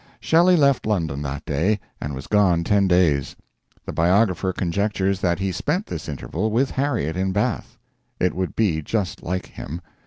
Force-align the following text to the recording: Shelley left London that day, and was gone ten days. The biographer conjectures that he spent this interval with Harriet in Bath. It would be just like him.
Shelley 0.19 0.55
left 0.57 0.87
London 0.87 1.21
that 1.21 1.45
day, 1.45 1.79
and 2.01 2.15
was 2.15 2.25
gone 2.25 2.63
ten 2.63 2.87
days. 2.87 3.35
The 3.85 3.93
biographer 3.93 4.51
conjectures 4.51 5.21
that 5.21 5.37
he 5.37 5.51
spent 5.51 5.85
this 5.85 6.09
interval 6.09 6.49
with 6.49 6.71
Harriet 6.71 7.15
in 7.15 7.31
Bath. 7.33 7.77
It 8.19 8.33
would 8.35 8.55
be 8.55 8.81
just 8.81 9.21
like 9.21 9.45
him. 9.45 9.79